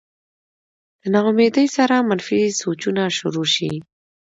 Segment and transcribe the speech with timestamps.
[1.01, 3.71] د نا امېدۍ سره منفي سوچونه شورو شي